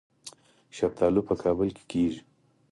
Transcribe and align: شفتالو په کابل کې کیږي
شفتالو 0.77 1.21
په 1.29 1.33
کابل 1.43 1.67
کې 1.75 1.83
کیږي 1.91 2.21